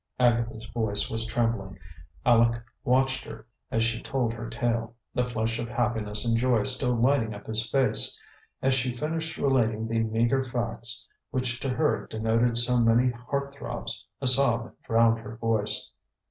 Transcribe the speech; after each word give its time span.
Agatha's 0.19 0.65
voice 0.73 1.11
was 1.11 1.27
trembling. 1.27 1.77
Aleck 2.25 2.59
watched 2.83 3.23
her 3.23 3.45
as 3.69 3.83
she 3.83 4.01
told 4.01 4.33
her 4.33 4.49
tale, 4.49 4.95
the 5.13 5.23
flush 5.23 5.59
of 5.59 5.69
happiness 5.69 6.25
and 6.27 6.35
joy 6.39 6.63
still 6.63 6.95
lighting 6.95 7.35
up 7.35 7.45
his 7.45 7.69
face. 7.69 8.19
As 8.63 8.73
she 8.73 8.95
finished 8.97 9.37
relating 9.37 9.87
the 9.87 9.99
meager 9.99 10.41
facts 10.41 11.07
which 11.29 11.59
to 11.59 11.69
her 11.69 12.07
denoted 12.09 12.57
so 12.57 12.79
many 12.79 13.11
heart 13.11 13.53
throbs, 13.53 14.03
a 14.19 14.25
sob 14.25 14.73
drowned 14.81 15.19
her 15.19 15.35
voice. 15.37 15.91